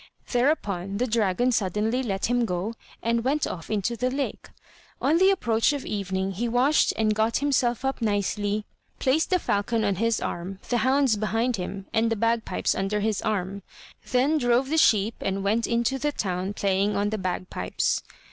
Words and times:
Thereupon, 0.31 0.97
the 0.97 1.05
dragon 1.05 1.51
suddenly 1.51 2.01
let 2.01 2.25
him 2.25 2.43
go, 2.43 2.73
and 3.03 3.23
went 3.23 3.45
off 3.45 3.69
into 3.69 3.95
the 3.95 4.09
lake. 4.09 4.49
On 4.99 5.19
the 5.19 5.29
approach 5.29 5.73
of 5.73 5.85
evening, 5.85 6.31
he 6.31 6.49
washed 6.49 6.91
and 6.97 7.13
got 7.13 7.37
himself 7.37 7.85
up 7.85 8.01
nicely, 8.01 8.65
placed 8.97 9.29
the 9.29 9.37
falcon 9.37 9.83
on 9.83 9.97
his 9.97 10.19
arm, 10.19 10.57
the 10.69 10.77
hounds 10.79 11.17
behind 11.17 11.57
him, 11.57 11.85
and 11.93 12.09
the 12.11 12.15
bagpipes 12.15 12.73
under 12.73 13.01
his 13.01 13.21
arm, 13.21 13.61
then 14.09 14.39
drove 14.39 14.69
the 14.71 14.77
sheep 14.79 15.13
and 15.21 15.43
went 15.43 15.67
into 15.67 15.99
the 15.99 16.11
town 16.11 16.55
playing 16.55 16.95
on 16.95 17.11
the 17.11 17.19
bagpipes. 17.19 18.01